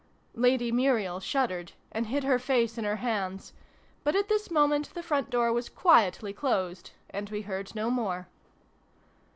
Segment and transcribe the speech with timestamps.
[0.33, 3.53] Lady Muriel shuddered, and hid her face in her hands:
[4.03, 8.27] but at this moment the front door was quietly closed, and we heard no more.